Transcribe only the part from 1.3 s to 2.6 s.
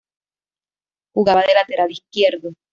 de lateral izquierdo.